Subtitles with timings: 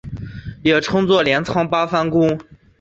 [0.63, 2.39] 也称作镰仓八幡宫。